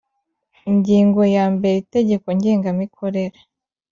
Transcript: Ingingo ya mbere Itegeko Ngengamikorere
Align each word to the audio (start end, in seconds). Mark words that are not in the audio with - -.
Ingingo 0.69 1.21
ya 1.35 1.45
mbere 1.55 1.75
Itegeko 1.83 2.27
Ngengamikorere 2.37 3.37